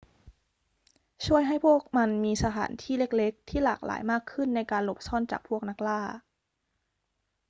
[1.25, 6.01] ช่วยให้พวกมันมีสถานที่เล็ก ๆ ที่หลากหลายมากขึ้นในการหลบซ่อนจากพวกนักล่า